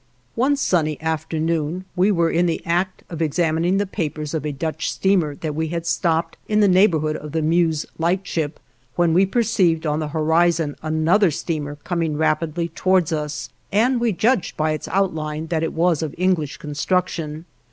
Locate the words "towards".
12.69-13.11